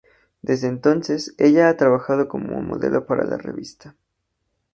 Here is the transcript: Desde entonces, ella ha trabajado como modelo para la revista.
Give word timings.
Desde 0.41 0.67
entonces, 0.67 1.35
ella 1.37 1.69
ha 1.69 1.77
trabajado 1.77 2.27
como 2.27 2.59
modelo 2.59 3.05
para 3.05 3.23
la 3.23 3.37
revista. 3.37 3.95